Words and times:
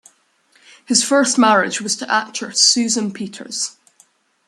His 0.83 1.03
first 1.03 1.37
marriage 1.37 1.79
was 1.79 1.95
to 1.97 2.11
actress 2.11 2.59
Susan 2.59 3.13
Peters. 3.13 3.77